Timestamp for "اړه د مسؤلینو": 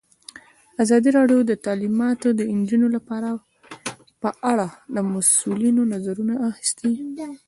4.51-5.81